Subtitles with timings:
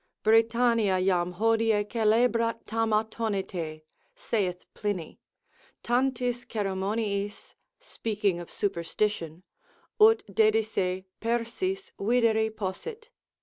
[0.23, 3.83] Britannia jam hodie celebrat tam attonite,
[4.15, 5.19] saith Pliny,
[5.83, 9.43] tantis ceremoniis (speaking of superstition)
[9.99, 13.09] ut dedisse Persis videri possit.